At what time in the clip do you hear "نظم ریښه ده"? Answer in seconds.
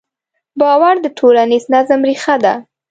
1.73-2.53